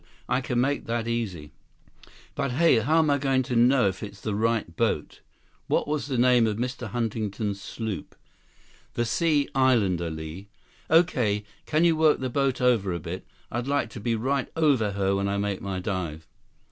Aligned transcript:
I 0.27 0.41
can 0.41 0.59
make 0.59 0.87
that 0.87 1.07
easy. 1.07 1.51
But, 2.33 2.53
hey, 2.53 2.79
how 2.79 2.97
am 2.97 3.11
I 3.11 3.19
going 3.19 3.43
to 3.43 3.55
know 3.55 3.87
if 3.87 4.01
it's 4.01 4.19
the 4.19 4.33
right 4.33 4.75
boat? 4.75 5.19
What 5.67 5.87
was 5.87 6.07
the 6.07 6.17
name 6.17 6.47
of 6.47 6.57
Mr. 6.57 6.87
Huntington's 6.87 7.61
sloop?" 7.61 8.15
"The 8.95 9.05
Sea 9.05 9.47
Islander, 9.53 10.09
Li." 10.09 10.47
"Okay. 10.89 11.43
Can 11.67 11.83
you 11.85 11.95
work 11.95 12.17
the 12.19 12.31
boat 12.31 12.59
over 12.61 12.91
a 12.91 12.99
bit? 12.99 13.27
I'd 13.51 13.67
like 13.67 13.91
to 13.91 13.99
be 13.99 14.15
right 14.15 14.47
over 14.55 14.93
her 14.93 15.15
when 15.15 15.27
I 15.27 15.37
make 15.37 15.61
my 15.61 15.79
dive." 15.79 16.27